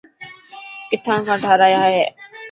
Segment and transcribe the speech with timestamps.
[0.89, 2.03] ڪٿان کان ٺاهرايا هي.